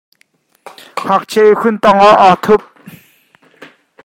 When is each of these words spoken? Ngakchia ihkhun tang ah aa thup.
Ngakchia 1.05 1.43
ihkhun 1.51 1.77
tang 1.83 1.99
ah 2.09 2.15
aa 2.25 2.35
thup. 2.43 2.61